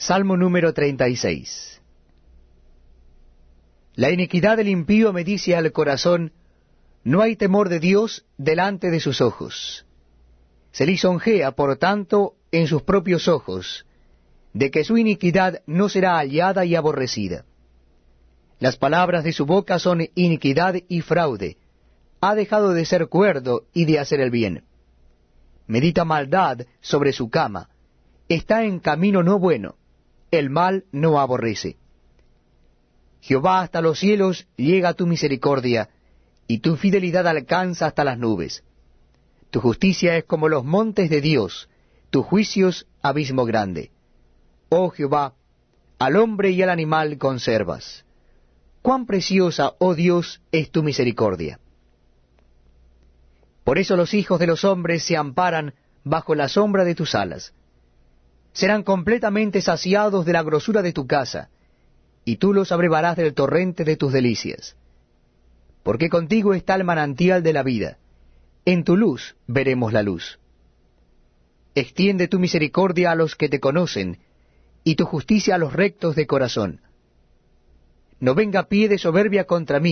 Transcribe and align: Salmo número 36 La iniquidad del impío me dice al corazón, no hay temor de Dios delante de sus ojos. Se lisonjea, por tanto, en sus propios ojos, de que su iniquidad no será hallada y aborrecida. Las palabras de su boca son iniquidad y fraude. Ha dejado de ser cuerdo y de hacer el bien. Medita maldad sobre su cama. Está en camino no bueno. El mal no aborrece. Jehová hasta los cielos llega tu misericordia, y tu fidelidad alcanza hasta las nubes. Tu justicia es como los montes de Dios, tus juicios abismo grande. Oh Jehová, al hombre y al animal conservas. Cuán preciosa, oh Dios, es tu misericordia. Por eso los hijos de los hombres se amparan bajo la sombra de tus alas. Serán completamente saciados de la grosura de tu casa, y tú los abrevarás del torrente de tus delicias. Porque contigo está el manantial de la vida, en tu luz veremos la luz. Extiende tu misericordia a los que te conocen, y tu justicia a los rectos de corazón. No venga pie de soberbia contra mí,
Salmo 0.00 0.36
número 0.36 0.72
36 0.72 1.82
La 3.96 4.12
iniquidad 4.12 4.56
del 4.56 4.68
impío 4.68 5.12
me 5.12 5.24
dice 5.24 5.56
al 5.56 5.72
corazón, 5.72 6.30
no 7.02 7.20
hay 7.20 7.34
temor 7.34 7.68
de 7.68 7.80
Dios 7.80 8.24
delante 8.36 8.92
de 8.92 9.00
sus 9.00 9.20
ojos. 9.20 9.86
Se 10.70 10.86
lisonjea, 10.86 11.50
por 11.50 11.76
tanto, 11.78 12.34
en 12.52 12.68
sus 12.68 12.82
propios 12.82 13.26
ojos, 13.26 13.86
de 14.52 14.70
que 14.70 14.84
su 14.84 14.98
iniquidad 14.98 15.62
no 15.66 15.88
será 15.88 16.18
hallada 16.18 16.64
y 16.64 16.76
aborrecida. 16.76 17.44
Las 18.60 18.76
palabras 18.76 19.24
de 19.24 19.32
su 19.32 19.46
boca 19.46 19.80
son 19.80 20.06
iniquidad 20.14 20.76
y 20.86 21.00
fraude. 21.00 21.56
Ha 22.20 22.36
dejado 22.36 22.72
de 22.72 22.84
ser 22.84 23.08
cuerdo 23.08 23.64
y 23.72 23.84
de 23.84 23.98
hacer 23.98 24.20
el 24.20 24.30
bien. 24.30 24.62
Medita 25.66 26.04
maldad 26.04 26.66
sobre 26.80 27.12
su 27.12 27.30
cama. 27.30 27.68
Está 28.28 28.62
en 28.62 28.78
camino 28.78 29.24
no 29.24 29.40
bueno. 29.40 29.74
El 30.30 30.50
mal 30.50 30.84
no 30.92 31.20
aborrece. 31.20 31.76
Jehová 33.20 33.60
hasta 33.60 33.80
los 33.80 33.98
cielos 33.98 34.46
llega 34.56 34.94
tu 34.94 35.06
misericordia, 35.06 35.90
y 36.46 36.58
tu 36.58 36.76
fidelidad 36.76 37.26
alcanza 37.26 37.86
hasta 37.86 38.04
las 38.04 38.18
nubes. 38.18 38.64
Tu 39.50 39.60
justicia 39.60 40.16
es 40.16 40.24
como 40.24 40.48
los 40.48 40.64
montes 40.64 41.10
de 41.10 41.20
Dios, 41.20 41.68
tus 42.10 42.24
juicios 42.24 42.86
abismo 43.02 43.44
grande. 43.44 43.90
Oh 44.68 44.90
Jehová, 44.90 45.34
al 45.98 46.16
hombre 46.16 46.50
y 46.50 46.62
al 46.62 46.70
animal 46.70 47.18
conservas. 47.18 48.04
Cuán 48.82 49.06
preciosa, 49.06 49.74
oh 49.78 49.94
Dios, 49.94 50.40
es 50.52 50.70
tu 50.70 50.82
misericordia. 50.82 51.58
Por 53.64 53.78
eso 53.78 53.96
los 53.96 54.14
hijos 54.14 54.38
de 54.38 54.46
los 54.46 54.64
hombres 54.64 55.02
se 55.02 55.16
amparan 55.16 55.74
bajo 56.04 56.34
la 56.34 56.48
sombra 56.48 56.84
de 56.84 56.94
tus 56.94 57.14
alas. 57.14 57.52
Serán 58.58 58.82
completamente 58.82 59.62
saciados 59.62 60.26
de 60.26 60.32
la 60.32 60.42
grosura 60.42 60.82
de 60.82 60.92
tu 60.92 61.06
casa, 61.06 61.48
y 62.24 62.38
tú 62.38 62.52
los 62.52 62.72
abrevarás 62.72 63.16
del 63.16 63.32
torrente 63.32 63.84
de 63.84 63.96
tus 63.96 64.12
delicias. 64.12 64.74
Porque 65.84 66.08
contigo 66.08 66.54
está 66.54 66.74
el 66.74 66.82
manantial 66.82 67.44
de 67.44 67.52
la 67.52 67.62
vida, 67.62 67.98
en 68.64 68.82
tu 68.82 68.96
luz 68.96 69.36
veremos 69.46 69.92
la 69.92 70.02
luz. 70.02 70.40
Extiende 71.76 72.26
tu 72.26 72.40
misericordia 72.40 73.12
a 73.12 73.14
los 73.14 73.36
que 73.36 73.48
te 73.48 73.60
conocen, 73.60 74.18
y 74.82 74.96
tu 74.96 75.04
justicia 75.04 75.54
a 75.54 75.58
los 75.58 75.72
rectos 75.72 76.16
de 76.16 76.26
corazón. 76.26 76.80
No 78.18 78.34
venga 78.34 78.64
pie 78.64 78.88
de 78.88 78.98
soberbia 78.98 79.44
contra 79.44 79.78
mí, 79.78 79.86